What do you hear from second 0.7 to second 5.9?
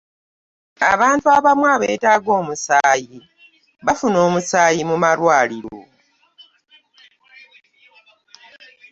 abantu abamu abetaaga omusaayi bafuna omusaayi mu malwaliro.